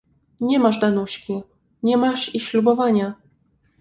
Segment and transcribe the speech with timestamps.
[0.39, 1.41] "Nie masz Danuśki,
[1.83, 3.13] nie masz i ślubowania."